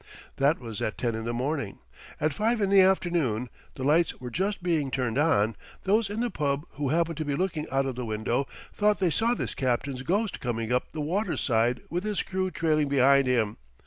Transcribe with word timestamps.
That 0.37 0.57
was 0.57 0.81
at 0.81 0.97
ten 0.97 1.13
in 1.13 1.25
the 1.25 1.31
morning. 1.33 1.77
At 2.19 2.33
five 2.33 2.59
in 2.59 2.71
the 2.71 2.81
afternoon 2.81 3.51
the 3.75 3.83
lights 3.83 4.19
were 4.19 4.31
just 4.31 4.63
being 4.63 4.89
turned 4.89 5.19
on 5.19 5.55
those 5.83 6.09
in 6.09 6.21
the 6.21 6.31
pub 6.31 6.65
who 6.71 6.89
happened 6.89 7.17
to 7.17 7.23
be 7.23 7.35
looking 7.35 7.69
out 7.69 7.85
of 7.85 7.93
the 7.93 8.03
window 8.05 8.47
thought 8.73 8.99
they 8.99 9.11
saw 9.11 9.35
this 9.35 9.53
captain's 9.53 10.01
ghost 10.01 10.39
coming 10.39 10.73
up 10.73 10.91
the 10.91 11.01
waterside 11.01 11.81
with 11.91 12.03
his 12.03 12.23
crew 12.23 12.49
trailing 12.49 12.87
behind 12.89 13.27
him. 13.27 13.57